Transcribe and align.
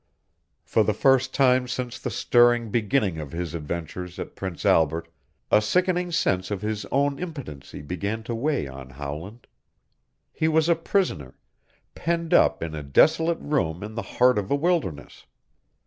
For 0.63 0.83
the 0.83 0.95
first 0.95 1.31
time 1.31 1.67
since 1.67 1.99
the 1.99 2.09
stirring 2.09 2.71
beginning 2.71 3.19
of 3.19 3.33
his 3.33 3.53
adventures 3.53 4.17
at 4.17 4.35
Prince 4.35 4.65
Albert 4.65 5.07
a 5.51 5.61
sickening 5.61 6.11
sense 6.11 6.49
of 6.49 6.63
his 6.63 6.85
own 6.91 7.19
impotency 7.19 7.83
began 7.83 8.23
to 8.23 8.33
weigh 8.33 8.67
on 8.67 8.89
Howland. 8.89 9.45
He 10.33 10.47
was 10.47 10.67
a 10.67 10.73
prisoner 10.75 11.35
penned 11.93 12.33
up 12.33 12.63
in 12.63 12.73
a 12.73 12.81
desolate 12.81 13.41
room 13.41 13.83
in 13.83 13.93
the 13.93 14.01
heart 14.17 14.39
of 14.39 14.49
a 14.49 14.55
wilderness. 14.55 15.27